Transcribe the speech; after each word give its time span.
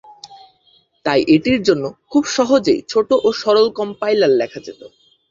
তাই 1.05 1.19
এটির 1.35 1.59
জন্য 1.67 1.83
খুব 2.11 2.23
সহজেই 2.35 2.79
ছোট 2.91 3.09
ও 3.19 3.29
সরল 3.41 3.67
কম্পাইলার 3.77 4.31
লেখা 4.39 4.59
যেত। 4.65 4.81